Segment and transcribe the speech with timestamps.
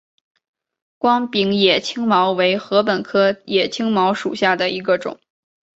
[0.97, 5.19] 光柄野青茅为禾本科野青茅属下的一个种。